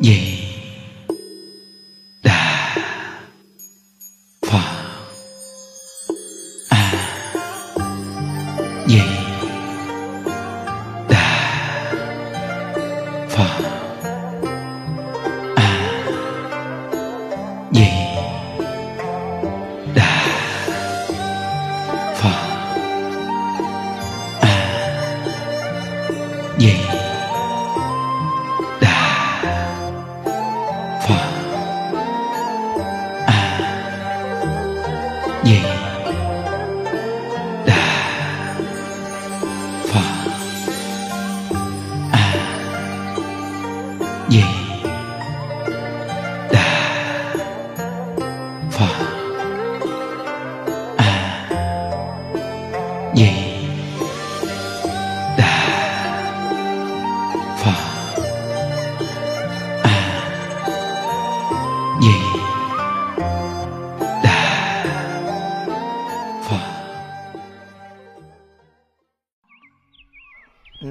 [0.00, 0.29] di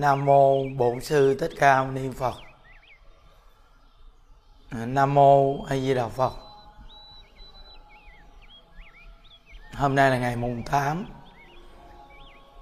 [0.10, 2.36] Nam mô Bổn sư Thích Ca Mâu Ni Phật.
[4.72, 6.34] Nam mô A Di Đà Phật.
[9.74, 11.06] Hôm nay là ngày mùng 8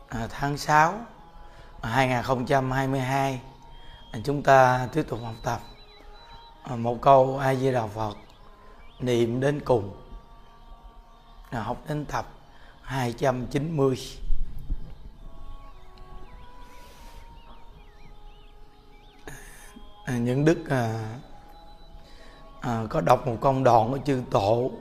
[0.09, 0.93] à, tháng 6
[1.81, 3.41] 2022.
[4.23, 5.59] Chúng ta tiếp tục học tập
[6.63, 8.17] à, một câu A Di Đà Phật,
[8.99, 9.95] niệm đến cùng.
[11.51, 12.25] Học đến tập
[12.81, 14.26] 290.
[20.07, 21.09] À, những đức à,
[22.61, 24.71] à, có đọc một công đoạn của chư tổ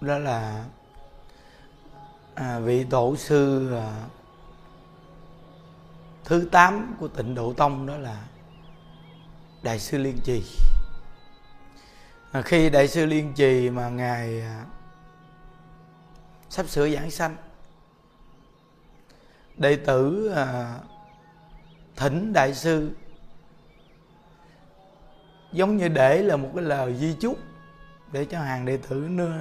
[0.00, 0.64] đó là
[2.34, 4.04] à, vị tổ sư à,
[6.24, 8.24] thứ tám của tịnh độ tông đó là
[9.62, 10.44] đại sư liên trì.
[12.32, 14.64] À, khi đại sư liên trì mà ngài à,
[16.50, 17.36] sắp sửa giảng sanh
[19.56, 20.78] đệ tử à,
[21.96, 22.90] thỉnh đại sư
[25.52, 27.38] giống như để là một cái lời di chúc
[28.12, 29.38] để cho hàng đệ tử nương,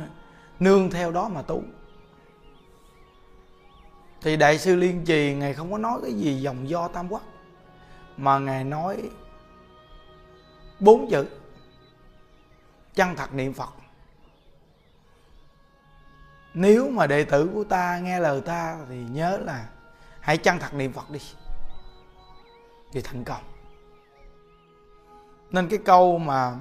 [0.59, 1.63] nương theo đó mà tu.
[4.21, 7.21] Thì đại sư liên trì ngài không có nói cái gì dòng do tam quốc
[8.17, 9.09] mà ngài nói
[10.79, 11.25] bốn chữ
[12.95, 13.69] chân thật niệm phật.
[16.53, 19.69] Nếu mà đệ tử của ta nghe lời ta thì nhớ là
[20.19, 21.19] hãy chân thật niệm phật đi.
[22.91, 23.48] Thì thành công
[25.51, 26.55] nên cái câu mà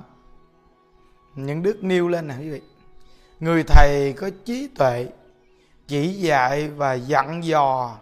[1.35, 2.63] những đức nêu lên nè, quý vị.
[3.41, 5.09] Người thầy có trí tuệ,
[5.87, 7.99] chỉ dạy và dặn dò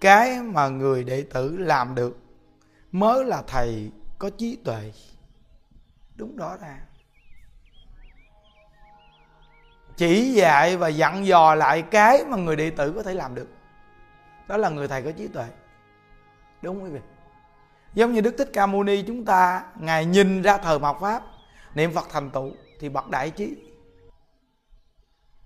[0.00, 2.18] cái mà người đệ tử làm được,
[2.92, 4.92] mới là thầy có trí tuệ.
[6.16, 6.80] Đúng đó ra.
[9.96, 13.48] Chỉ dạy và dặn dò lại cái mà người đệ tử có thể làm được.
[14.48, 15.46] Đó là người thầy có trí tuệ.
[16.62, 17.00] Đúng không quý vị
[17.98, 21.22] giống như đức thích ca mâu ni chúng ta, ngài nhìn ra thời mạt pháp,
[21.74, 22.50] niệm phật thành tựu
[22.80, 23.56] thì bậc đại trí.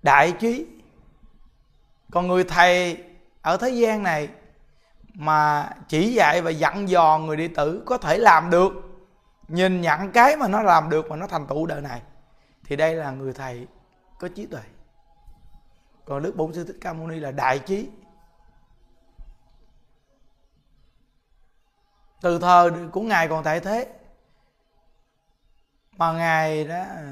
[0.02, 0.66] Đại trí.
[2.10, 2.96] Còn người thầy
[3.42, 4.28] ở thế gian này
[5.14, 8.72] mà chỉ dạy và dặn dò người đệ tử có thể làm được,
[9.48, 12.02] nhìn nhận cái mà nó làm được mà nó thành tựu đời này,
[12.64, 13.66] thì đây là người thầy
[14.18, 14.62] có trí tuệ.
[16.04, 17.88] Còn đức bổn sư thích ca mâu ni là đại trí.
[22.22, 23.88] Từ thờ của ngài còn tại thế.
[25.96, 27.02] Mà ngài đã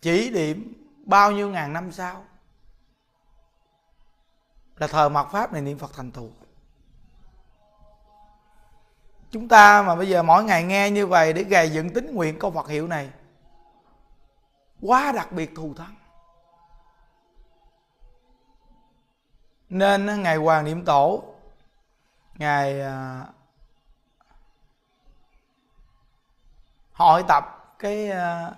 [0.00, 0.72] chỉ điểm
[1.04, 2.24] bao nhiêu ngàn năm sau
[4.76, 6.30] là thờ mặt pháp này niệm phật thành tựu.
[9.30, 12.38] Chúng ta mà bây giờ mỗi ngày nghe như vậy để gầy dựng tính nguyện
[12.38, 13.10] câu phật hiệu này,
[14.80, 15.94] quá đặc biệt thù thắng.
[19.68, 21.24] Nên ngày hoàng niệm tổ,
[22.34, 23.26] ngài à,
[27.04, 28.54] hội tập cái uh,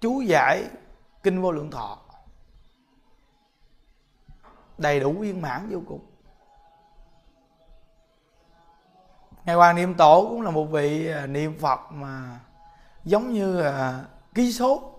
[0.00, 0.64] chú giải
[1.22, 1.98] kinh vô lượng thọ.
[4.78, 6.06] Đầy đủ viên mãn vô cùng.
[9.44, 12.40] Ngài hoàng niệm tổ cũng là một vị uh, niệm phật mà
[13.04, 13.74] giống như uh,
[14.34, 14.94] ký số.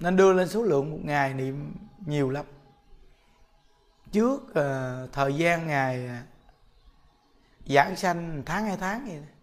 [0.00, 1.74] Nên đưa lên số lượng một ngày niệm
[2.06, 2.46] nhiều lắm.
[4.12, 6.10] Trước uh, thời gian ngày
[7.66, 9.35] giảng sanh tháng hai tháng vậy đó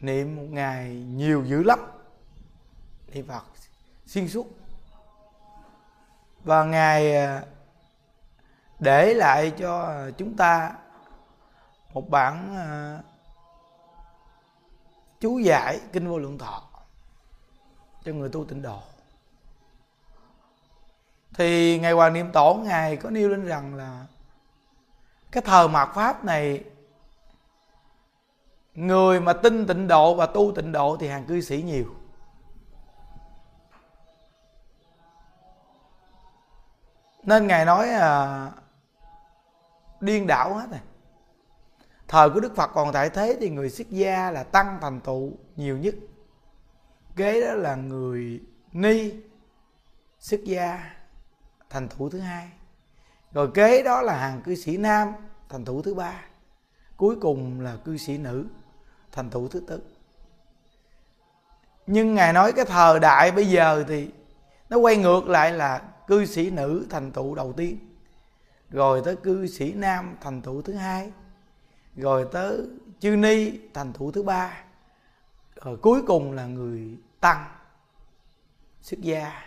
[0.00, 1.78] niệm một ngày nhiều dữ lắm.
[3.06, 3.44] Niệm phật
[4.06, 4.46] xuyên suốt.
[6.44, 7.42] Và ngài à,
[8.78, 10.72] để lại cho chúng ta
[11.92, 12.98] một bản à,
[15.20, 16.62] chú giải kinh vô lượng thọ
[18.04, 18.82] cho người tu tịnh độ.
[21.34, 24.06] Thì ngài hoàng niệm tổ, ngài có nêu lên rằng là
[25.30, 26.64] cái thờ mạt pháp này
[28.74, 31.94] người mà tin tịnh độ và tu tịnh độ thì hàng cư sĩ nhiều.
[37.22, 38.50] Nên ngài nói à,
[40.00, 40.80] điên đảo hết này.
[42.08, 45.32] Thời của đức phật còn tại thế thì người xuất gia là tăng thành tựu
[45.56, 45.94] nhiều nhất.
[47.16, 48.40] Kế đó là người
[48.72, 49.12] ni
[50.18, 50.90] xuất gia
[51.70, 52.50] thành thủ thứ hai.
[53.32, 55.12] Rồi kế đó là hàng cư sĩ nam
[55.48, 56.24] thành thủ thứ ba.
[56.96, 58.46] Cuối cùng là cư sĩ nữ
[59.12, 59.80] thành tựu thứ tư.
[61.86, 64.10] Nhưng ngài nói cái thời đại bây giờ thì
[64.68, 67.78] nó quay ngược lại là cư sĩ nữ thành tựu đầu tiên,
[68.70, 71.12] rồi tới cư sĩ nam thành tựu thứ hai,
[71.96, 72.60] rồi tới
[73.00, 74.64] chư ni thành tựu thứ ba,
[75.64, 77.44] rồi cuối cùng là người tăng,
[78.82, 79.42] xuất gia,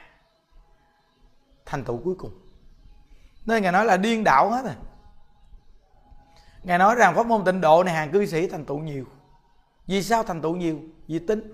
[1.65, 2.31] thành tựu cuối cùng.
[3.45, 4.75] Nên ngài nói là điên đảo hết rồi.
[6.63, 9.05] Ngài nói rằng pháp môn tịnh độ này hàng cư sĩ thành tựu nhiều
[9.87, 10.79] vì sao thành tựu nhiều?
[11.07, 11.53] Vì tin.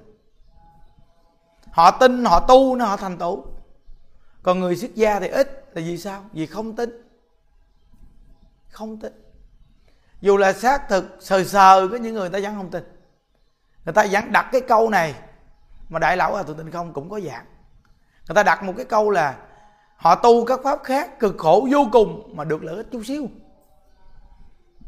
[1.71, 3.45] Họ tin, họ tu nó họ thành tựu.
[4.43, 6.25] Còn người xuất gia thì ít là vì sao?
[6.31, 6.89] Vì không tin.
[8.69, 9.13] Không tin.
[10.21, 12.83] Dù là xác thực sờ sờ có những người ta vẫn không tin.
[13.85, 15.15] Người ta vẫn đặt cái câu này
[15.89, 17.45] mà đại lão à tụi tin không, cũng có dạng.
[18.27, 19.37] Người ta đặt một cái câu là
[19.95, 23.27] họ tu các pháp khác cực khổ vô cùng mà được lợi ích chút xíu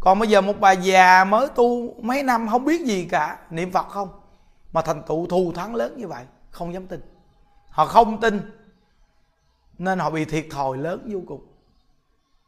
[0.01, 3.71] còn bây giờ một bà già mới tu mấy năm không biết gì cả, niệm
[3.71, 4.09] phật không?
[4.71, 7.01] Mà thành tựu thù thắng lớn như vậy, không dám tin.
[7.69, 8.51] Họ không tin,
[9.77, 11.47] nên họ bị thiệt thòi lớn vô cùng.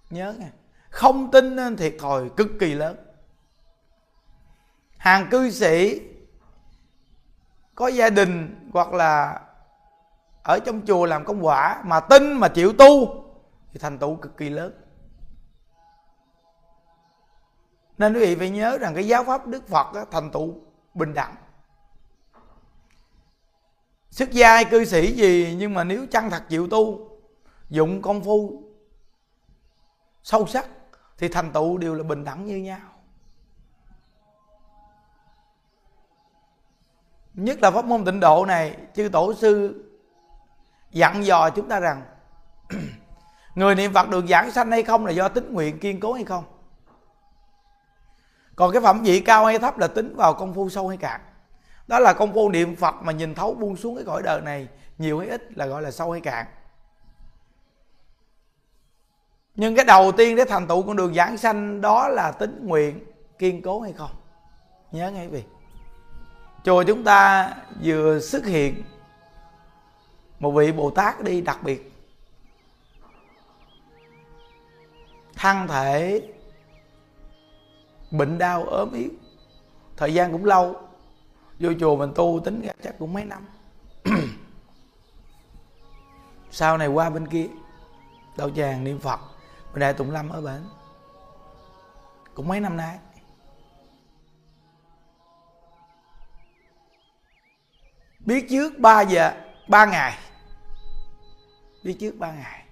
[0.09, 0.47] Nhớ nghe
[0.89, 2.95] không tin nên thiệt thòi cực kỳ lớn.
[4.97, 6.01] Hàng cư sĩ
[7.75, 9.41] có gia đình hoặc là
[10.43, 13.23] ở trong chùa làm công quả mà tin mà chịu tu
[13.71, 14.82] thì thành tựu cực kỳ lớn.
[17.97, 20.55] Nên quý vị phải nhớ rằng cái giáo pháp đức phật đó, thành tựu
[20.93, 21.35] bình đẳng.
[24.09, 27.09] Sức gia cư sĩ gì nhưng mà nếu chân thật chịu tu
[27.69, 28.63] dụng công phu
[30.23, 30.67] sâu sắc
[31.17, 32.79] thì thành tựu đều là bình đẳng như nhau.
[37.33, 39.83] Nhất là pháp môn tịnh độ này chư tổ sư
[40.91, 42.01] dặn dò chúng ta rằng
[43.55, 46.23] người niệm phật được giảng sanh hay không là do tính nguyện kiên cố hay
[46.23, 46.52] không?
[48.55, 51.21] Còn cái phẩm vị cao hay thấp là tính vào công phu sâu hay cạn.
[51.87, 54.67] Đó là công phu niệm phật mà nhìn thấu buông xuống cái cõi đời này,
[54.97, 56.45] nhiều hay ít là gọi là sâu hay cạn.
[59.55, 62.99] Nhưng cái đầu tiên để thành tựu con đường giảng sanh đó là tính nguyện,
[63.39, 64.11] kiên cố hay không?
[64.91, 65.43] Nhớ ngay vị.
[66.63, 67.53] Chùa chúng ta
[67.83, 68.83] vừa xuất hiện
[70.39, 71.91] một vị bồ tát đi đặc biệt.
[75.35, 76.21] Thân thể
[78.13, 79.09] bệnh đau ốm yếu.
[79.97, 80.75] Thời gian cũng lâu.
[81.59, 83.47] Vô chùa mình tu tính ra chắc cũng mấy năm.
[86.51, 87.47] Sau này qua bên kia
[88.37, 89.19] đạo tràng niệm phật
[89.73, 90.61] bên đại tụng lâm ở bển.
[92.33, 92.99] Cũng mấy năm nay.
[98.19, 99.31] Biết trước 3 giờ
[99.67, 100.17] 3 ngày.
[101.83, 102.65] Biết trước 3 ngày.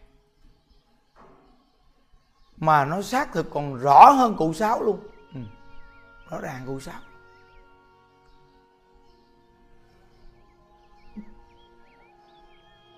[2.58, 5.11] Mà nó xác thực còn rõ hơn cụ sáu luôn
[6.32, 7.00] rõ ràng cụ sao?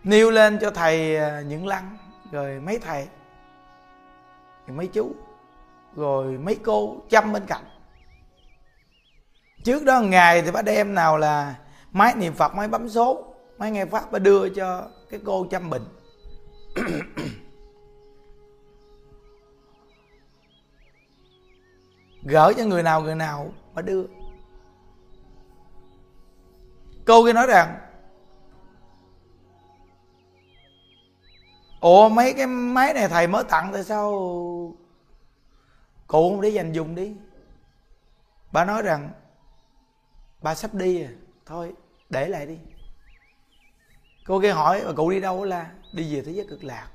[0.04, 1.98] Nêu lên cho thầy à, những lăng,
[2.32, 3.08] rồi mấy thầy,
[4.68, 5.16] rồi mấy chú,
[5.96, 7.63] rồi mấy cô chăm bên cạnh.
[9.63, 11.56] Trước đó ngày thì bà đem nào là
[11.92, 15.70] máy niệm phật, máy bấm số, máy nghe pháp bà đưa cho cái cô chăm
[15.70, 15.84] bệnh
[22.25, 24.06] gỡ cho người nào người nào mà đưa.
[27.06, 27.80] Cô kia nói rằng,
[31.80, 34.12] ủa, mấy cái máy này thầy mới tặng, tại sao
[36.08, 37.15] cụ không để dành dùng đi?
[38.51, 39.10] Bà nói rằng,
[40.42, 41.10] bà sắp đi à
[41.46, 41.74] thôi,
[42.10, 42.58] để lại đi.
[44.25, 46.88] Cô kia hỏi, bà cụ đi đâu là đi về thế giới cực lạc.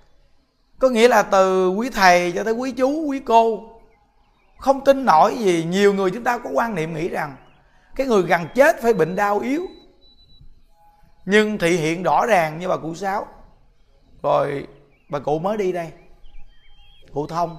[0.78, 3.75] Có nghĩa là từ quý thầy cho tới quý chú, quý cô
[4.59, 7.37] không tin nổi gì, nhiều người chúng ta có quan niệm nghĩ rằng
[7.97, 9.67] cái người gần chết phải bệnh đau yếu.
[11.25, 13.27] Nhưng thị hiện rõ ràng như bà cụ sáu.
[14.23, 14.67] Rồi
[15.09, 15.93] bà cụ mới đi đây,
[17.12, 17.59] cụ thông.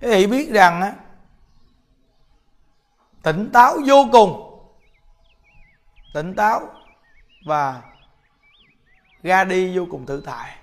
[0.00, 0.94] Thế thì biết rằng á,
[3.22, 4.42] tỉnh táo vô cùng.
[6.14, 6.60] Tỉnh táo
[7.46, 7.82] và
[9.22, 10.56] ra đi vô cùng tự tại.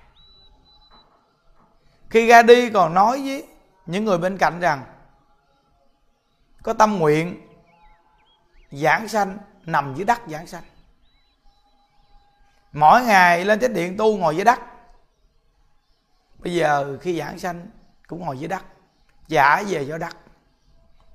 [2.10, 3.46] Khi ra đi còn nói với
[3.86, 4.84] những người bên cạnh rằng,
[6.62, 7.48] có tâm nguyện
[8.70, 10.62] giảng sanh, nằm dưới đất giảng sanh.
[12.72, 14.60] Mỗi ngày lên chánh điện tu ngồi dưới đất.
[16.38, 17.66] Bây giờ khi giảng sanh
[18.06, 18.62] cũng ngồi dưới đất
[19.28, 20.16] trả về cho đất,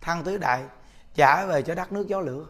[0.02, 0.64] thăng tứ đại
[1.14, 2.46] trả về cho đất nước gió lửa.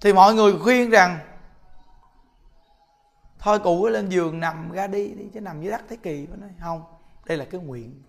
[0.00, 1.18] Thì mọi người khuyên rằng
[3.42, 6.36] thôi cụ lên giường nằm ra đi đi chứ nằm dưới đất thế kỳ nó
[6.36, 6.84] nói, không,
[7.24, 8.02] đây là cái nguyện.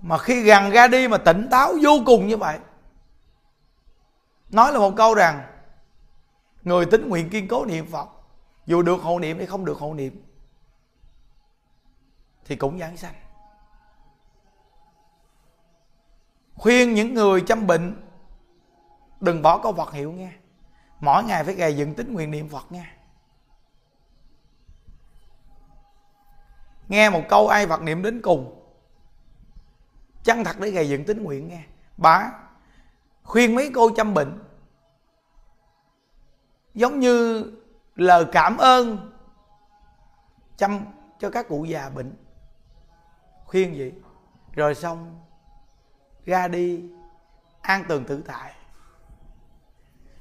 [0.00, 2.58] Mà khi gần ra đi mà tỉnh táo vô cùng như vậy,
[4.50, 5.46] nói là một câu rằng,
[6.62, 8.08] người tính nguyện kiên cố niệm phật,
[8.66, 10.24] dù được hộ niệm hay không được hộ niệm,
[12.44, 13.14] thì cũng giảng sanh.
[16.54, 18.02] Khuyên những người chăm bệnh,
[19.20, 20.32] đừng bỏ câu Phật hiệu nghe.
[21.00, 22.93] Mỗi ngày phải gầy dựng tính nguyện niệm Phật nghe.
[26.88, 28.60] Nghe một câu ai vật niệm đến cùng.
[30.24, 31.62] Chân thật để gầy dựng tính nguyện nghe.
[31.96, 32.32] Bà
[33.22, 34.42] khuyên mấy cô chăm bệnh.
[36.74, 37.44] Giống như
[37.94, 39.12] lời cảm ơn
[40.56, 40.80] chăm
[41.18, 42.16] cho các cụ già bệnh.
[43.44, 43.92] Khuyên vậy.
[44.52, 45.20] Rồi xong,
[46.24, 46.82] ra đi,
[47.60, 48.54] an tường tự tại.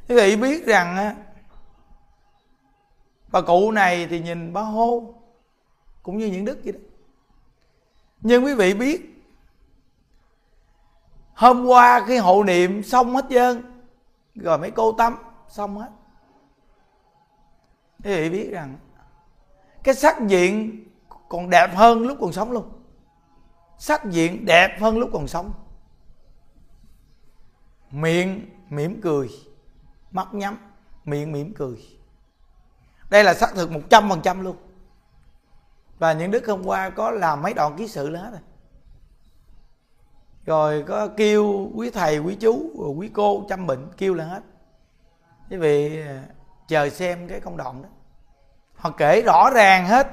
[0.08, 1.15] Quý vị biết rằng á,
[3.32, 5.13] bà cụ này thì nhìn bá hô
[6.03, 6.79] cũng như những đức vậy đó.
[8.22, 9.24] Nhưng quý vị biết,
[11.33, 13.83] hôm qua khi hộ niệm xong hết trơn
[14.36, 15.17] rồi mấy cô tắm
[15.50, 15.89] xong hết.
[18.03, 18.77] Quý vị biết rằng,
[19.83, 20.83] cái sắc diện
[21.29, 22.69] còn đẹp hơn lúc còn sống luôn.
[23.77, 25.53] Sắc diện đẹp hơn lúc còn sống.
[27.91, 29.29] Miệng mỉm cười,
[30.12, 30.57] mắt nhắm,
[31.05, 31.77] miệng mỉm cười.
[33.10, 34.57] Đây là xác thực một trăm phần trăm luôn
[36.03, 38.41] và những đức hôm qua có làm mấy đoạn ký sự hết rồi.
[40.45, 44.41] Rồi có kêu quý thầy, quý chú quý cô chăm bệnh kêu là hết.
[45.50, 46.24] Quý vị à,
[46.67, 47.89] chờ xem cái công đoạn đó.
[48.75, 50.07] Họ kể rõ ràng hết.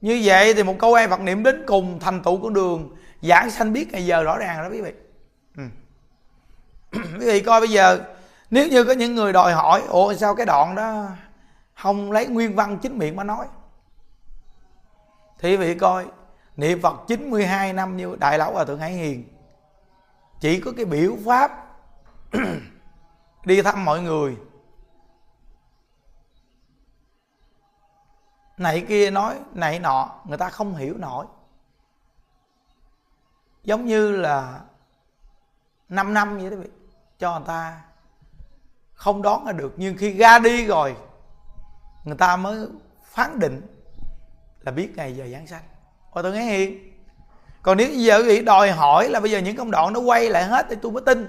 [0.00, 3.50] Như vậy thì một câu ai Phật niệm đến cùng thành tựu con đường giảng
[3.50, 4.92] sanh biết ngày giờ rõ ràng đó quý vị.
[5.56, 5.62] Ừ.
[7.20, 8.00] quý vị coi bây giờ,
[8.50, 11.06] nếu như có những người đòi hỏi, ủa sao cái đoạn đó
[11.76, 13.48] không lấy nguyên văn chính miệng mà nói.
[15.38, 16.06] Thì vị coi,
[16.56, 19.28] niệm Phật 92 năm như Đại Lão Hòa Thượng Hải Hiền.
[20.40, 21.66] Chỉ có cái biểu pháp
[23.44, 24.36] đi thăm mọi người.
[28.56, 31.26] Này kia nói, này nọ, người ta không hiểu nổi.
[33.64, 34.60] Giống như là
[35.88, 36.56] 5 năm vậy đó
[37.18, 37.82] cho người ta
[38.92, 39.74] không đón ra được.
[39.76, 40.96] Nhưng khi ra đi rồi
[42.06, 42.66] người ta mới
[43.04, 43.62] phán định
[44.60, 45.62] là biết ngày giờ giáng sanh.
[46.12, 46.92] Và tôi nghe hiền.
[47.62, 50.30] Còn nếu giờ quý vị đòi hỏi là bây giờ những công đoạn nó quay
[50.30, 51.26] lại hết thì tôi mới tin.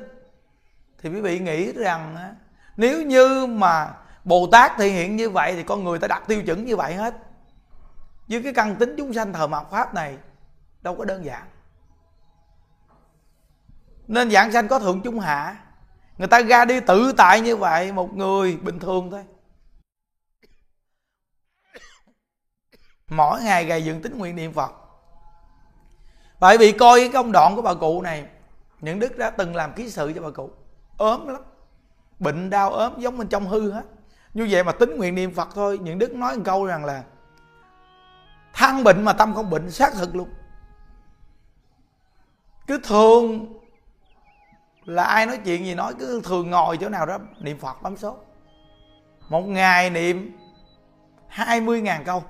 [1.02, 2.36] Thì quý vị nghĩ rằng
[2.78, 3.94] nếu như mà
[4.24, 6.94] bồ tát thể hiện như vậy thì con người ta đặt tiêu chuẩn như vậy
[6.94, 7.16] hết.
[8.28, 10.18] Với cái căn tính chúng sanh thờ mạt pháp này,
[10.82, 11.44] đâu có đơn giản.
[14.08, 15.56] Nên giảng sanh có thượng trung hạ.
[16.18, 19.24] Người ta ra đi tự tại như vậy, một người bình thường thôi.
[23.12, 24.72] Mỗi ngày gầy dựng tính nguyện niệm phật.
[26.40, 28.26] Bởi vì coi cái công đoạn của bà cụ này,
[28.80, 30.52] những đức đã từng làm ký sự cho bà cụ.
[30.98, 31.42] Ốm lắm.
[32.20, 33.84] Bệnh đau ốm, giống bên trong hư hết.
[34.34, 37.04] Như vậy mà tính nguyện niệm phật thôi, những đức nói một câu rằng là,
[38.54, 40.30] thăng bệnh mà tâm không bệnh, xác thực luôn.
[42.68, 43.54] Cứ thường
[44.86, 47.98] là ai nói chuyện gì nói, cứ thường ngồi chỗ nào đó niệm phật bấm
[47.98, 48.18] số.
[49.30, 50.38] Một ngày niệm
[51.30, 52.24] 20.000 câu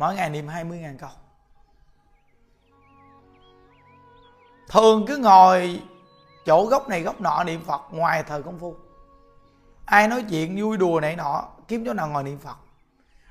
[0.00, 1.10] mỗi ngày niệm 20.000 câu.
[4.68, 5.82] Thường cứ ngồi
[6.46, 8.74] chỗ góc này góc nọ niệm phật, ngoài thời công phu.
[9.84, 12.56] Ai nói chuyện vui đùa này nọ, kiếm chỗ nào ngồi niệm phật.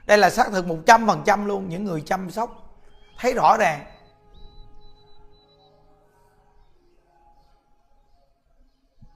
[0.06, 2.78] Đây là xác thực một trăm phần trăm luôn, những người chăm sóc
[3.20, 3.86] thấy rõ ràng.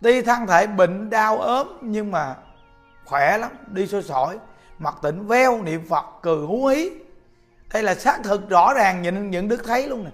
[0.01, 2.35] Tuy thân thể bệnh đau ốm nhưng mà
[3.05, 4.39] khỏe lắm, đi sôi sỏi
[4.79, 7.02] mặt tỉnh veo niệm phật cười hú hí
[7.73, 10.09] đây là xác thực rõ ràng nhìn những đức thấy luôn nè.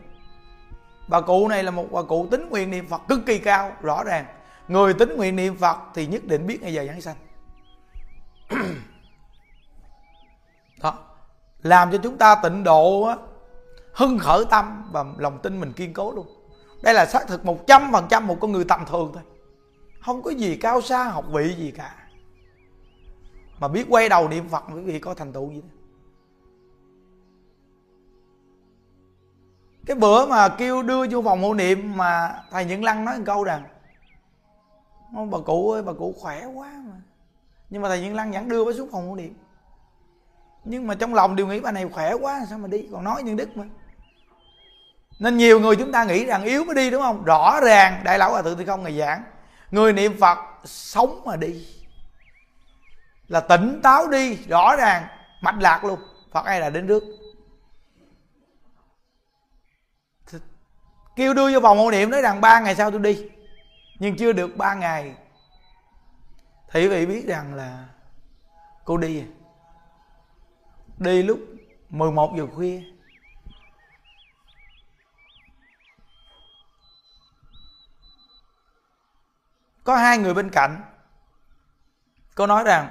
[1.08, 4.04] Bà cụ này là một bà cụ tính nguyện niệm phật cực kỳ cao rõ
[4.04, 4.26] ràng.
[4.68, 7.16] Người tính nguyện niệm phật thì nhất định biết ngày giờ giáng sanh
[10.82, 10.94] đó.
[11.62, 13.18] Làm cho chúng ta tịnh độ á,
[13.94, 16.28] hưng khởi tâm và lòng tin mình kiên cố luôn.
[16.84, 19.24] Đây là xác thực một trăm phần trăm một con người tầm thường thôi.
[20.02, 21.96] Không có gì cao xa học vị gì cả.
[23.60, 25.79] Mà biết quay đầu niệm phật quý vị có thành tựu gì đó
[29.90, 33.24] cái bữa mà kêu đưa vô phòng hộ niệm mà thầy những lăng nói một
[33.26, 33.64] câu rằng
[35.14, 36.96] bà cụ ơi, bà cụ khỏe quá mà.
[37.70, 39.34] Nhưng mà thầy những lăng vẫn đưa bà xuống phòng hộ niệm.
[40.64, 42.88] Nhưng mà trong lòng đều nghĩ bà này khỏe quá, sao mà đi?
[42.92, 43.66] Còn nói những đức mà.
[45.20, 47.24] Nên nhiều người chúng ta nghĩ rằng yếu mới đi, đúng không?
[47.24, 49.24] Rõ ràng đại lão hòa thượng thì không ngày giảng,
[49.72, 51.68] người niệm phật sống mà đi.
[53.28, 55.04] Là tỉnh táo đi, rõ ràng,
[55.42, 56.00] mạch lạc luôn.
[56.32, 57.04] Phật ai là đến trước
[61.20, 63.30] kêu đưa vô phòng hộ niệm nói rằng ba ngày sau tôi đi.
[64.00, 65.16] Nhưng chưa được ba ngày.
[66.72, 67.86] Thì quý vị biết rằng là
[68.86, 69.24] cô đi.
[70.98, 71.40] Đi lúc
[71.90, 72.82] 11 giờ khuya.
[79.84, 80.82] Có hai người bên cạnh.
[82.36, 82.88] Cô nói rằng,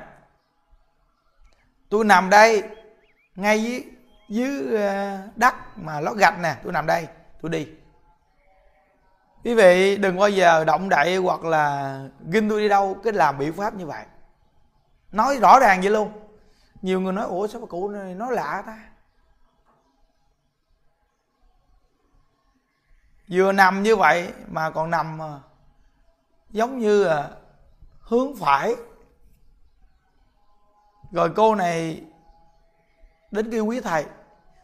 [1.88, 2.62] tôi nằm đây,
[3.36, 3.84] ngay dưới
[4.28, 7.06] dưới ờ, đất mà lót gạch nè, tôi nằm đây,
[7.40, 7.77] tôi đi
[9.44, 13.38] quý vị đừng bao giờ động đậy hoặc là ginh tôi đi đâu cái làm
[13.38, 14.04] biện pháp như vậy.
[15.12, 16.12] Nói rõ ràng vậy luôn.
[16.82, 18.78] Nhiều người nói, ủa, sao bà cụ này nói lạ ta?
[23.30, 25.40] Vừa nằm như vậy mà còn nằm à,
[26.50, 27.30] giống như là
[28.00, 28.74] hướng phải.
[31.12, 32.02] Rồi cô này
[33.30, 34.06] đến kêu quý thầy,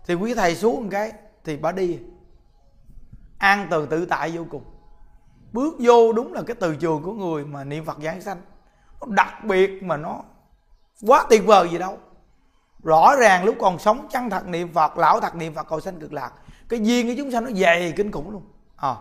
[0.07, 1.13] thì quý thầy xuống một cái
[1.45, 2.01] thì bà đi
[3.45, 4.65] an tường tự tại vô cùng.
[5.53, 8.41] Bước vô đúng là cái từ trường của người mà niệm phật giảng sanh.
[9.01, 10.21] Nó đặc biệt mà nó
[11.07, 11.99] quá tuyệt vời gì đâu.
[12.83, 16.01] Rõ ràng lúc còn sống chân thật niệm phật, lão thật niệm phật, cầu sanh
[16.01, 16.33] cực lạc.
[16.69, 18.43] Cái duyên của chúng sanh nó dày kinh khủng luôn.
[18.77, 18.95] À.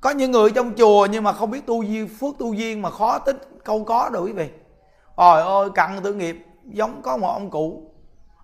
[0.00, 2.90] có những người trong chùa nhưng mà không biết tu duyên phước tu duyên mà
[2.90, 4.48] khó tính, câu có đâu quý vị.
[5.16, 7.90] Trời ơi, cặn tử nghiệp, giống có một ông cụ.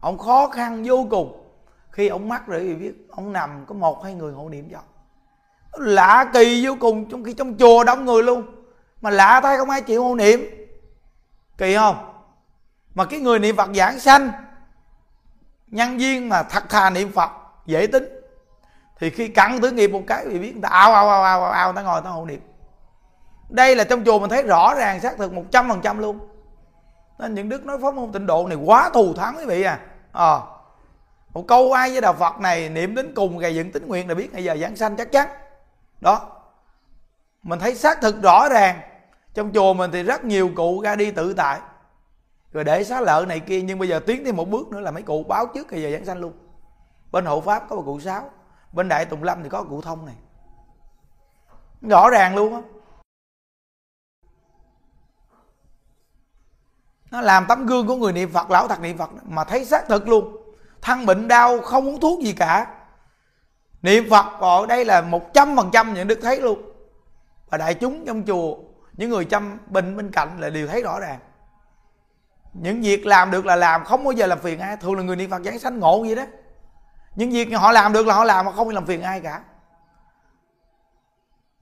[0.00, 1.49] Ông khó khăn vô cùng
[1.92, 4.78] khi ông mắc rồi thì biết ông nằm có một hai người hộ niệm cho.
[5.72, 8.46] Lạ kỳ vô cùng, trong khi trong chùa đông người luôn.
[9.00, 10.40] Mà lạ thay không ai chịu hộ niệm.
[11.58, 12.22] Kỳ không?
[12.94, 14.30] Mà cái người niệm phật giảng sanh,
[15.66, 17.30] nhân viên mà thật thà niệm phật,
[17.66, 18.04] dễ tính.
[18.98, 21.50] Thì khi cặn tử nghiệp một cái thì biết người ta ao ao ao ao
[21.50, 22.40] ao ta ngồi ta hộ niệm.
[23.48, 26.18] Đây là trong chùa mình thấy rõ ràng, xác thực một trăm phần trăm luôn.
[27.18, 29.80] Nên những đức nói pháp môn tịnh độ này quá thù thắng quý vị à.
[30.12, 30.38] À
[31.32, 34.14] một câu ai với đạo phật này niệm đến cùng gầy dựng tính nguyện là
[34.14, 35.28] biết bây giờ giảng sanh chắc chắn.
[36.00, 36.36] Đó.
[37.42, 38.80] Mình thấy xác thực rõ ràng,
[39.34, 41.60] trong chùa mình thì rất nhiều cụ ra đi tự tại.
[42.52, 44.90] Rồi để xá lợi này kia, nhưng bây giờ tiến thêm một bước nữa là
[44.90, 46.32] mấy cụ báo trước ngày giờ giảng sanh luôn.
[47.12, 48.30] Bên hộ pháp có một cụ sáu,
[48.72, 50.14] bên đại tùng lâm thì có cụ thông này.
[51.80, 52.60] Rõ ràng luôn á.
[57.10, 59.88] Nó làm tấm gương của người niệm phật, lão thật niệm phật mà thấy xác
[59.88, 60.36] thực luôn
[60.82, 62.66] thân bệnh đau không uống thuốc gì cả.
[63.82, 66.62] Niệm phật ở đây là một trăm phần trăm những đức thấy luôn.
[67.50, 68.56] Và đại chúng trong chùa,
[68.92, 71.18] những người chăm bệnh bên cạnh là đều thấy rõ ràng.
[72.52, 74.76] Những việc làm được là làm, không bao giờ làm phiền ai.
[74.76, 76.24] Thường là người niệm phật giảng sanh ngộ vậy đó.
[77.14, 79.40] Những việc họ làm được là họ làm mà không làm phiền ai cả.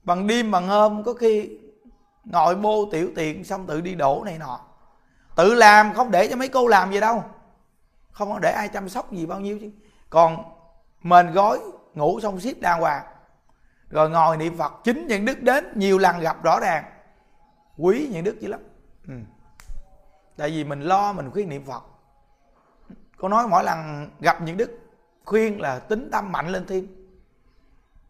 [0.03, 1.49] Bằng đêm, bằng hôm, có khi
[2.25, 4.59] nội bô tiểu tiện xong tự đi đổ này nọ.
[5.35, 7.23] Tự làm không để cho mấy cô làm gì đâu
[8.11, 9.71] không có để ai chăm sóc gì bao nhiêu chứ.
[10.09, 10.43] Còn
[11.01, 11.59] mền gói,
[11.93, 13.05] ngủ xong ship đàng hoàng
[13.89, 16.83] rồi ngồi niệm phật, chính những đức đến, nhiều lần gặp rõ ràng.
[17.77, 18.59] Quý những đức dữ lắm.
[19.07, 19.13] Ừ.
[20.37, 21.83] tại vì mình lo, mình khuyên niệm phật.
[23.17, 24.79] Cô nói mỗi lần gặp những đức,
[25.25, 26.87] khuyên là tính tâm mạnh lên thêm.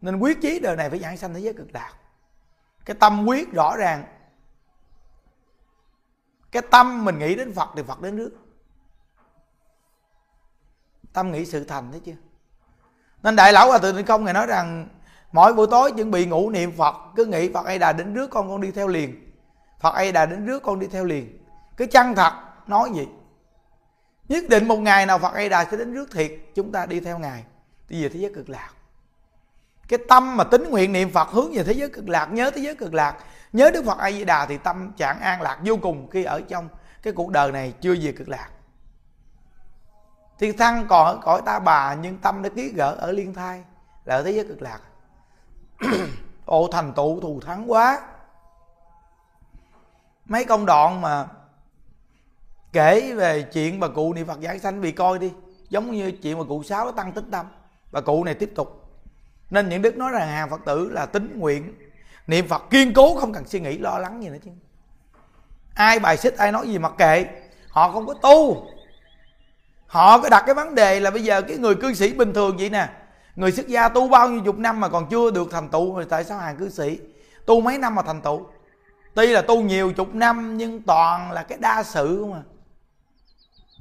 [0.00, 1.92] Nên quyết chí đời này phải giảng sanh thế giới cực lạc.
[2.84, 4.04] Cái tâm quyết rõ ràng.
[6.52, 8.36] Cái tâm mình nghĩ đến phật thì phật đến nước
[11.12, 12.12] tâm nghĩ sự thành thấy chưa?
[13.22, 14.88] Nên đại lão hòa thượng định công ngài nói rằng,
[15.32, 18.30] mỗi buổi tối chuẩn bị ngủ niệm phật, cứ nghĩ phật ai đà đến trước
[18.30, 19.32] con con đi theo liền.
[19.80, 21.38] Phật ai đà đến trước con đi theo liền.
[21.76, 22.32] Cái chân thật
[22.66, 23.08] nói gì?
[24.28, 27.00] Nhất định một ngày nào phật ai đà sẽ đến trước thiệt, chúng ta đi
[27.00, 27.44] theo ngài.
[27.88, 28.70] Đi về thế giới cực lạc.
[29.88, 32.62] Cái tâm mà tính nguyện niệm phật hướng về thế giới cực lạc, nhớ thế
[32.62, 33.16] giới cực lạc,
[33.52, 36.40] nhớ đức phật a di đà thì tâm trạng an lạc vô cùng khi ở
[36.48, 36.68] trong
[37.02, 38.48] cái cuộc đời này chưa về cực lạc
[40.40, 43.64] thiên thăng còn ở cõi ta bà, nhưng tâm đã ký gỡ ở liên thai,
[44.04, 44.80] là ở thế giới cực lạc.
[46.44, 48.00] Ồ thành tựu thù thắng quá.
[50.26, 51.26] Mấy công đoạn mà
[52.72, 55.32] kể về chuyện bà cụ niệm phật giảng sanh, vì coi đi,
[55.68, 57.46] giống như chuyện mà cụ sáu tăng tính tâm,
[57.92, 59.00] bà cụ này tiếp tục.
[59.50, 61.74] Nên những đức nói rằng hàng phật tử là tính nguyện,
[62.26, 64.50] niệm phật kiên cố, không cần suy nghĩ, lo lắng gì nữa chứ.
[65.74, 67.24] Ai bài xích, ai nói gì mặc kệ,
[67.68, 68.66] họ không có tu
[69.90, 72.56] họ có đặt cái vấn đề là bây giờ cái người cư sĩ bình thường
[72.56, 72.88] vậy nè.
[73.36, 76.06] Người xuất gia tu bao nhiêu chục năm mà còn chưa được thành tựu, thì
[76.08, 76.98] tại sao hàng cư sĩ?
[77.46, 78.46] Tu mấy năm mà thành tựu?
[79.14, 82.42] Tuy là tu nhiều chục năm, nhưng toàn là cái đa sự không à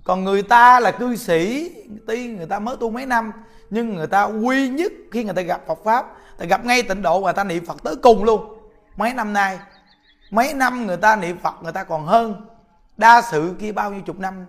[0.04, 1.72] còn người ta là cư sĩ,
[2.08, 3.32] tuy người ta mới tu mấy năm,
[3.70, 6.06] nhưng người ta quy nhất khi người ta gặp Phật pháp,
[6.38, 8.60] ta gặp ngay tịnh độ và ta niệm Phật tới cùng luôn.
[8.96, 9.60] Mấy năm nay,
[10.32, 12.46] mấy năm người ta niệm Phật, người ta còn hơn.
[12.98, 14.46] Đa sự kia bao nhiêu chục năm?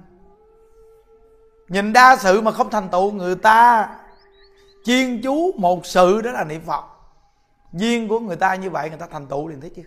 [1.70, 3.88] Nhìn đa sự mà không thành tựu người ta.
[4.84, 6.84] Chuyên chú một sự đó là niệm Phật.
[7.72, 9.82] Duyên của người ta như vậy, người ta thành tựu liền thấy chưa?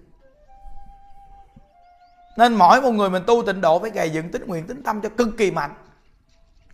[2.37, 5.01] Nên mỗi một người mình tu tịnh độ phải gầy dựng tính nguyện tính tâm
[5.01, 5.73] cho cực kỳ mạnh.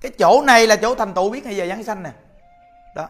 [0.02, 2.12] Cái chỗ này là chỗ thành tựu biết hay giờ giáng sanh nè.
[2.96, 3.08] Đó.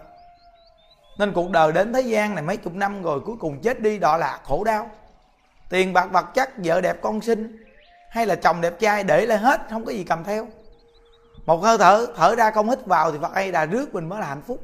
[1.20, 4.00] Nên cuộc đời đến thế gian này mấy chục năm rồi, cuối cùng chết đi
[4.00, 4.90] đọa lạc, khổ đau.
[5.70, 7.64] Tiền bạc vật chất, vợ đẹp con sinh,
[8.10, 10.48] hay là chồng đẹp trai để lại hết, không có gì cầm theo
[11.50, 14.20] một hơi thở thở ra không hít vào thì phật ấy đà rước mình mới
[14.20, 14.64] là hạnh phúc.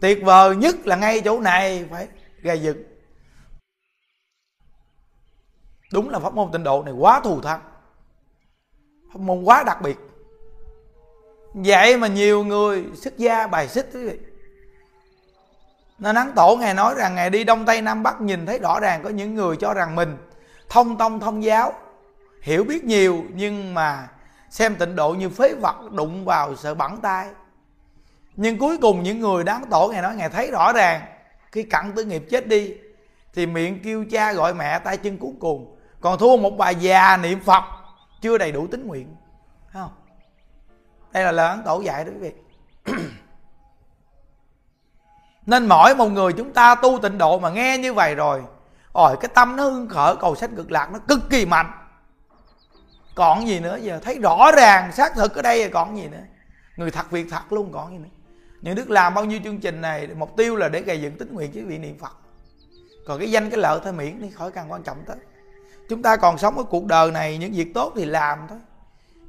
[0.00, 2.08] Tuyệt vời nhất là ngay chỗ này, phải
[2.42, 2.82] gây dựng.
[5.92, 7.60] Đúng là pháp môn tịnh độ này quá thù thắng.
[9.12, 9.98] Pháp môn quá đặc biệt.
[11.54, 14.18] Vậy mà nhiều người, xuất gia, bài xích quý vị
[15.98, 18.80] nên nắng tổ ngài nói rằng ngài đi đông tây nam bắc nhìn thấy rõ
[18.80, 20.16] ràng có những người cho rằng mình
[20.68, 21.72] thông tông thông giáo,
[22.42, 24.08] hiểu biết nhiều nhưng mà
[24.50, 27.28] xem tịnh độ như phế vật đụng vào sợ bẩn tay.
[28.36, 31.02] Nhưng cuối cùng những người đáng tổ ngài nói, ngài thấy rõ ràng,
[31.52, 32.74] khi cặn tư nghiệp chết đi,
[33.34, 35.76] thì miệng kêu cha gọi mẹ, tay chân cuối cùng.
[36.00, 37.64] Còn thua một bà già niệm phật,
[38.20, 39.16] chưa đầy đủ tính nguyện.
[39.72, 39.90] Thấy không?
[41.12, 42.32] Đây là lời ấn tổ dạy đó quý vị.
[45.46, 48.42] Nên mỗi một người chúng ta tu tịnh độ mà nghe như vậy rồi,
[48.92, 51.87] ôi, cái tâm nó hưng khởi, cầu sách cực lạc nó cực kỳ mạnh
[53.18, 53.78] còn gì nữa?
[53.82, 56.22] Giờ thấy rõ ràng, xác thực ở đây còn gì nữa?
[56.76, 58.08] Người thật việc thật luôn, còn gì nữa?
[58.60, 61.34] Những đức làm bao nhiêu chương trình này, mục tiêu là để gây dựng tính
[61.34, 62.16] nguyện chứ vị niệm phật.
[63.06, 65.16] Còn cái danh, cái lợi thôi miễn đi khỏi càng quan trọng tới.
[65.88, 68.58] Chúng ta còn sống ở cuộc đời này, những việc tốt thì làm thôi.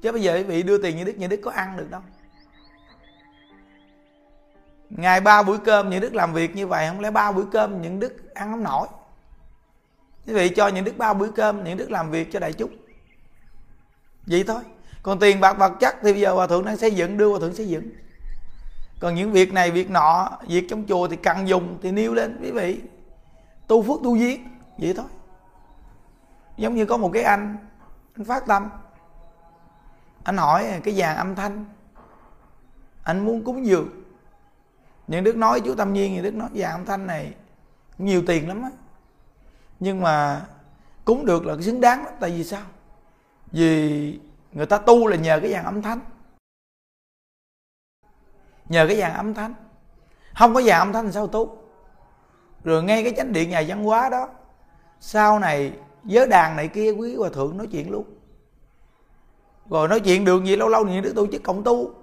[0.01, 2.01] Chứ bây giờ quý vị đưa tiền như đức như đức có ăn được đâu.
[4.89, 7.81] Ngày ba buổi cơm, những đức làm việc như vậy, không lẽ ba buổi cơm
[7.81, 8.87] những đức ăn không nổi?
[10.27, 12.71] Quý vị cho những đức ba buổi cơm, những đức làm việc cho đại chúng
[14.29, 14.61] vậy thôi.
[15.03, 17.39] Còn tiền bạc vật chất thì bây giờ hòa thượng đang xây dựng, đưa hòa
[17.39, 17.89] thượng xây dựng.
[18.99, 22.39] Còn những việc này, việc nọ, việc trong chùa thì cần dùng, thì nêu lên
[22.43, 22.81] quý vị.
[23.67, 25.05] Tu phước tu duyên, vậy thôi.
[26.57, 27.57] Giống như có một cái anh
[28.17, 28.69] anh phát tâm.
[30.23, 31.65] Anh hỏi cái dàn âm thanh.
[33.03, 33.89] Anh muốn cúng dường.
[35.07, 37.33] Những đức nói chú tâm nhiên thì đức nói dàn âm thanh này
[37.97, 38.69] nhiều tiền lắm á.
[39.79, 40.45] Nhưng mà
[41.05, 42.61] cúng được là xứng đáng lắm, tại vì sao?
[43.51, 44.19] Vì
[44.51, 45.99] người ta tu là nhờ cái dàn âm thanh
[48.69, 49.53] nhờ cái dàn âm thanh
[50.35, 51.57] không có dàn âm thanh thì sao tu?
[52.63, 54.29] Rồi ngay cái chánh điện nhà văn hóa đó,
[54.99, 58.05] sau này giới đàn này kia, quý hòa thượng nói chuyện luôn.
[59.69, 61.93] Rồi nói chuyện được gì lâu lâu thì đức tu chức cộng tu.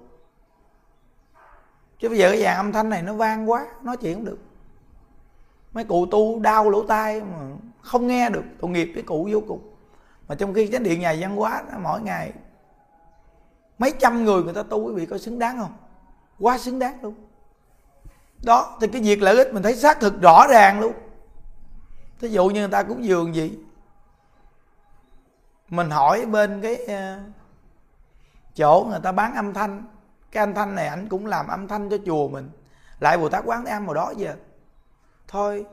[1.98, 4.38] Chứ bây giờ cái dàn âm thanh này nó vang quá, nói chuyện không được.
[5.72, 7.38] Mấy cụ tu đau lỗ tai mà
[7.80, 9.75] không nghe được, tội nghiệp cái cụ vô cùng
[10.28, 12.32] mà trong khi chánh điện nhà văn hóa mỗi ngày
[13.78, 15.76] mấy trăm người người ta tu quý vị có xứng đáng không?
[16.38, 17.14] Quá xứng đáng luôn.
[18.44, 20.92] Đó, thì cái việc lợi ích mình thấy xác thực rõ ràng luôn.
[22.20, 23.58] Thí dụ như người ta cúng dường gì?
[25.68, 27.18] Mình hỏi bên cái ờ,
[28.54, 29.84] chỗ người ta bán âm thanh,
[30.32, 32.50] cái âm thanh này ảnh cũng làm âm thanh cho chùa mình.
[33.00, 34.34] Lại bồ tát quán thế âm hồi đó giờ.
[35.28, 35.66] Thôi,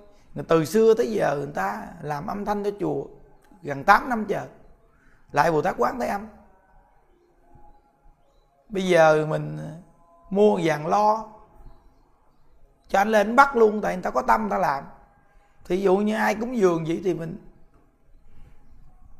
[0.47, 3.05] từ xưa tới giờ người ta làm âm thanh cho chùa
[3.63, 4.47] gần 8 năm chờ
[5.31, 6.27] lại bồ tát quán thế âm.
[8.69, 9.59] Bây giờ mình
[10.29, 11.25] mua vàng lo,
[12.87, 14.83] cho anh lên bắt luôn, tại người ta có tâm, người ta làm.
[15.65, 17.37] Thí dụ như ai cúng dường vậy thì mình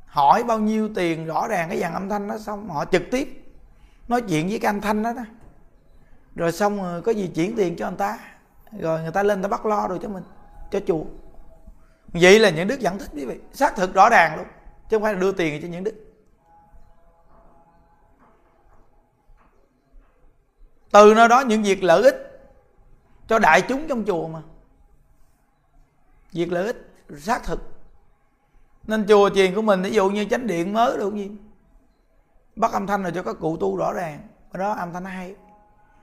[0.05, 3.53] hỏi bao nhiêu tiền, rõ ràng cái dàn âm thanh đó, xong họ trực tiếp
[4.07, 5.23] nói chuyện với cái âm thanh đó đó.
[6.35, 8.19] Rồi xong rồi có gì chuyển tiền cho người ta.
[8.79, 10.23] Rồi người ta lên người ta bắt lo rồi cho mình,
[10.71, 11.03] cho chùa
[12.13, 13.39] vậy là những đức dẫn thích, quý vị.
[13.53, 14.45] Xác thực rõ ràng luôn.
[14.89, 15.95] Chứ không phải là đưa tiền cho những đức.
[20.91, 22.49] Từ nơi đó những việc lợi ích
[23.27, 24.41] cho đại chúng trong chùa mà.
[26.31, 27.61] Việc lợi ích, xác thực.
[28.83, 31.31] Nên chùa chiền của mình, ví dụ như chánh điện mới được gì
[32.55, 34.27] bắt âm thanh rồi cho các cụ tu rõ ràng.
[34.51, 35.35] Ở đó âm thanh hay.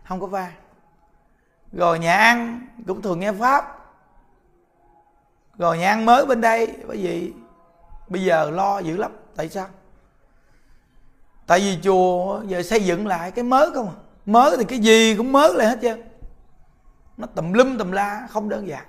[0.05, 0.53] Không có va.
[1.73, 3.80] Rồi nhà ăn cũng thường nghe pháp
[5.61, 7.33] rồi nhà ăn mới bên đây, bởi vì
[8.09, 9.13] bây giờ lo dữ lắm.
[9.37, 9.67] Tại sao?
[11.47, 13.97] Tại vì chùa giờ xây dựng lại cái mới không à?
[14.27, 16.03] mới thì cái gì cũng mới lại hết trơn.
[17.17, 18.85] Nó tùm lum tùm la, không đơn giản.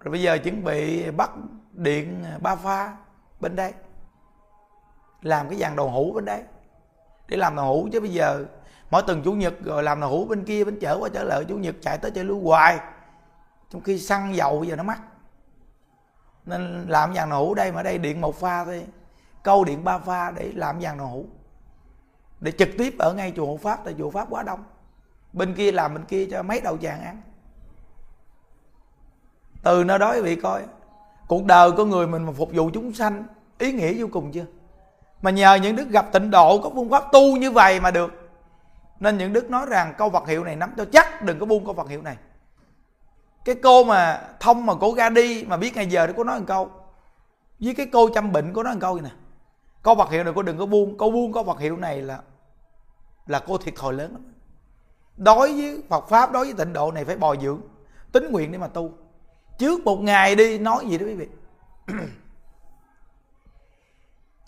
[0.00, 1.30] Rồi bây giờ chuẩn bị bắt
[1.72, 2.96] điện à, ba pha
[3.40, 3.72] bên đây.
[5.22, 6.42] Làm cái dàn đầu hũ bên đây.
[7.28, 8.44] Để làm đầu hũ chứ bây giờ
[8.90, 11.44] mỗi tuần chủ nhật rồi làm đầu hũ bên kia, bên chở qua chở lại,
[11.48, 12.78] chủ nhật chạy tới chạy lui hoài
[13.70, 15.00] trong khi xăng dầu bây giờ nó mắc.
[16.46, 18.86] Nên làm vàng nổ đây mà ở đây điện một pha thôi.
[19.42, 21.22] Câu điện ba pha để làm vàng nổ.
[22.40, 24.64] Để trực tiếp ở ngay chùa hộ pháp, tại chùa pháp quá đông.
[25.32, 27.22] Bên kia làm bên kia cho mấy đầu chàng ăn.
[29.62, 30.62] Từ nơi đó quý vị coi.
[31.28, 33.24] Cuộc đời của người mình mà phục vụ chúng sanh,
[33.58, 34.44] ý nghĩa vô cùng chưa?
[35.22, 38.30] Mà nhờ những đức gặp tịnh độ, có phương pháp tu như vậy mà được.
[39.00, 41.64] Nên những đức nói rằng câu vật hiệu này nắm cho chắc đừng có buông
[41.64, 42.16] câu vật hiệu này
[43.46, 46.38] cái cô mà thông mà cô ra đi mà biết ngày giờ thì cô nói
[46.38, 46.70] một câu.
[47.60, 49.10] Với cái cô chăm bệnh, cô nói một câu gì nè.
[49.82, 50.98] Cô vật hiệu này, cô đừng có buông.
[50.98, 52.20] Cô buông có vật hiệu này là
[53.26, 54.32] là cô thiệt thòi lớn lắm.
[55.16, 57.60] Đối với Phật pháp, đối với tịnh độ này phải bồi dưỡng.
[58.12, 58.92] Tính nguyện để mà tu.
[59.58, 61.28] Trước một ngày đi, nói gì đó quý vị?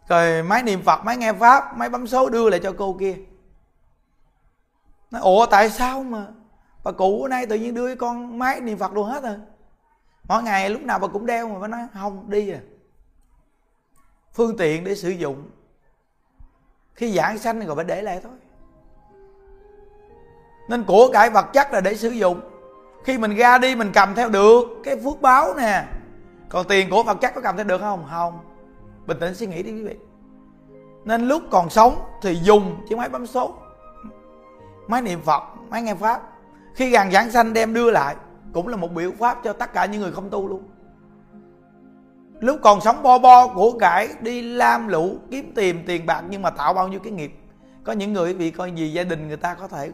[0.09, 3.17] Rồi máy niệm phật, máy nghe pháp, máy bấm số đưa lại cho cô kia.
[5.11, 6.27] Nói, ủa, tại sao mà
[6.85, 9.37] bà cụ nay tự nhiên đưa con máy niệm phật luôn hết rồi.
[10.29, 12.61] Mỗi ngày lúc nào bà cũng đeo mà bà nói, không, đi à.
[14.33, 15.51] Phương tiện để sử dụng.
[16.95, 18.33] Khi giảng sanh rồi phải để lại thôi.
[20.69, 22.41] Nên của cải vật chất là để sử dụng.
[23.05, 25.85] Khi mình ra đi mình cầm theo được cái phước báo nè.
[26.49, 28.07] Còn tiền của vật chất có cầm theo được không?
[28.11, 28.39] Không.
[29.07, 29.97] Bình tĩnh suy nghĩ đi quý vị.
[31.05, 33.55] Nên lúc còn sống thì dùng chiếc máy bấm số.
[34.87, 36.23] Máy niệm phật, máy nghe pháp
[36.79, 38.17] khi gàn giảng sanh đem đưa lại,
[38.53, 40.63] cũng là một biểu pháp cho tất cả những người không tu luôn.
[42.41, 46.43] Lúc còn sống bo bo, của cải, đi lam lũ, kiếm tìm tiền bạc nhưng
[46.43, 47.33] mà tạo bao nhiêu cái nghiệp.
[47.85, 49.91] Có những người bị coi gì gia đình người ta có thể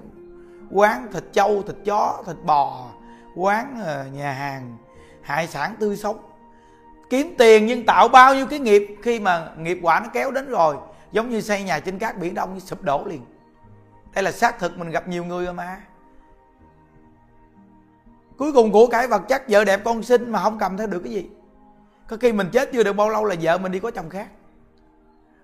[0.70, 2.90] quán thịt trâu, thịt chó, thịt bò,
[3.36, 4.76] quán ờ, nhà hàng,
[5.22, 6.16] hải sản tươi sống.
[7.10, 10.48] Kiếm tiền nhưng tạo bao nhiêu cái nghiệp, khi mà nghiệp quả nó kéo đến
[10.48, 10.76] rồi,
[11.12, 13.24] giống như xây nhà trên cát biển đông, sụp đổ liền.
[14.14, 15.80] Đây là xác thực mình gặp nhiều người rồi mà
[18.38, 21.00] cuối cùng của cái vật chất vợ đẹp con sinh mà không cầm theo được
[21.04, 21.26] cái gì.
[22.08, 24.28] Có khi mình chết chưa được bao lâu là vợ mình đi có chồng khác.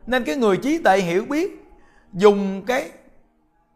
[0.07, 1.67] Nên cái người trí tuệ hiểu biết
[2.13, 2.91] dùng cái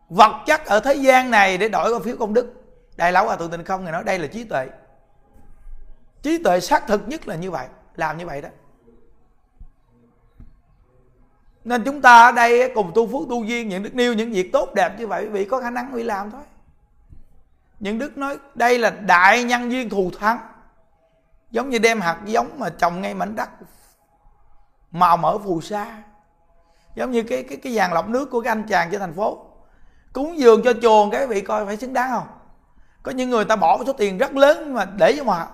[0.09, 2.53] vật chất ở thế gian này để đổi qua phiếu công đức.
[2.97, 4.69] Đại lão hòa thượng tình không người nói đây là trí tuệ.
[6.23, 8.49] Trí tuệ xác thực nhất là như vậy, làm như vậy đó.
[11.65, 14.53] Nên chúng ta ở đây cùng tu phước tu duyên, những đức nêu những việc
[14.53, 16.43] tốt đẹp như vậy, quý vị có khả năng quý làm thôi
[17.85, 20.39] những đức nói, đây là đại nhân duyên thù thắng,
[21.51, 23.49] giống như đem hạt giống mà trồng ngay mảnh đất
[24.91, 26.03] màu mỡ phù sa,
[26.95, 29.47] giống như cái cái cái dàn lọc nước của cái anh chàng trên thành phố.
[30.13, 32.27] Cúng dường cho chùa cái vị coi phải xứng đáng không?
[33.03, 35.47] Có những người ta bỏ số tiền rất lớn mà để cho mà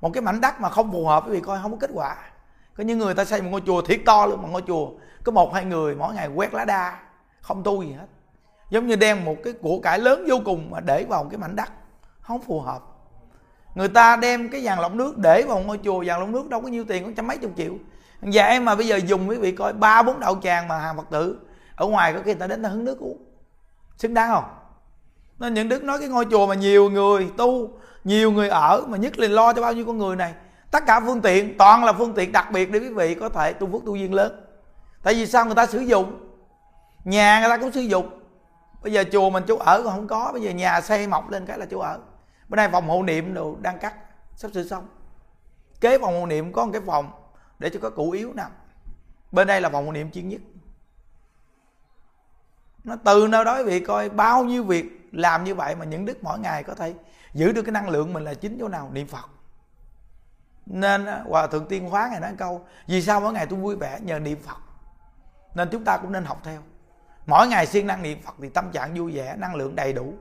[0.00, 2.16] một cái mảnh đất mà không phù hợp với vị coi không có kết quả.
[2.76, 4.88] Có những người ta xây một ngôi chùa thiệt to luôn mà ngôi chùa.
[5.24, 6.98] Có một hai người mỗi ngày quét lá đa,
[7.40, 8.06] không tu gì hết.
[8.70, 11.56] Giống như đem một cái của cải lớn vô cùng mà để vào cái mảnh
[11.56, 11.68] đất
[12.28, 12.82] không phù hợp.
[13.74, 16.60] Người ta đem cái vàng lọc nước để vào ngôi chùa, vàng lọc nước đâu
[16.60, 17.72] có nhiêu tiền, có trăm mấy chục triệu.
[18.22, 20.96] Dạ em mà bây giờ dùng quý vị coi, ba bốn đậu tràng mà hàng
[20.96, 21.38] phật tử,
[21.76, 23.24] ở ngoài có khi người ta đến ta hứng nước uống.
[23.98, 24.44] Xứng đáng không?
[25.38, 27.70] Nên những đức nói cái ngôi chùa mà nhiều người tu,
[28.04, 30.34] nhiều người ở, mà nhất là lo cho bao nhiêu con người này,
[30.70, 33.52] tất cả phương tiện, toàn là phương tiện đặc biệt để quý vị có thể
[33.52, 34.44] tu phước tu duyên lớn.
[35.02, 36.28] Tại vì sao người ta sử dụng?
[37.04, 38.10] Nhà người ta cũng sử dụng.
[38.82, 41.46] Bây giờ chùa mình chỗ ở còn không có, bây giờ nhà xây mọc lên
[41.46, 41.98] cái là chỗ ở
[42.48, 43.94] bữa nay phòng hộ niệm đồ đang cắt,
[44.36, 44.88] sắp sửa xong.
[45.80, 47.10] Kế phòng hộ niệm có một cái phòng
[47.58, 48.50] để cho các cụ yếu nằm.
[49.32, 50.40] Bên đây là phòng hộ niệm chuyên nhất.
[52.84, 56.24] Nó từ nơi đó vị coi bao nhiêu việc làm như vậy mà những đức
[56.24, 56.94] mỗi ngày có thể
[57.34, 59.30] giữ được cái năng lượng mình là chính chỗ nào, niệm phật.
[60.66, 63.98] Nên hòa thượng tiên hóa ngày nói câu, vì sao mỗi ngày tôi vui vẻ
[64.02, 64.56] nhờ niệm phật?
[65.54, 66.60] Nên chúng ta cũng nên học theo.
[67.26, 70.14] Mỗi ngày siêng năng niệm phật thì tâm trạng vui vẻ, năng lượng đầy đủ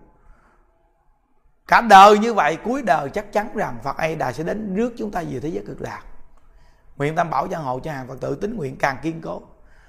[1.67, 4.93] cả đời như vậy, cuối đời chắc chắn rằng phật a đà sẽ đến rước
[4.97, 6.01] chúng ta về thế giới cực lạc.
[6.97, 9.41] Nguyện tam bảo gia hộ cho hàng phật tử tín nguyện càng kiên cố.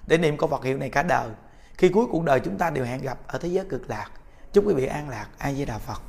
[0.06, 1.28] Để niệm câu phật hiệu này cả đời,
[1.74, 4.10] khi cuối cuộc đời chúng ta đều hẹn gặp ở thế giới cực lạc.
[4.52, 5.26] Chúc quý vị an lạc.
[5.38, 6.02] A di đà phật.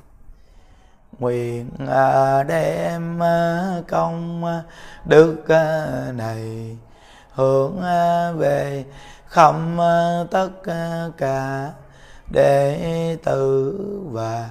[1.19, 4.63] Nguyện à, đem à, công à,
[5.05, 5.45] đức
[6.13, 6.77] này
[7.31, 7.81] hướng
[8.37, 8.85] về
[9.27, 9.55] khắp
[10.31, 10.49] tất
[11.17, 11.71] cả
[12.31, 13.79] đệ tử
[14.11, 14.49] và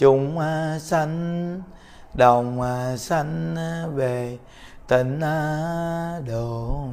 [0.00, 1.62] chúng à, sanh
[2.14, 4.38] đồng à, sanh à, về
[4.88, 5.20] tịnh
[6.26, 6.88] độ.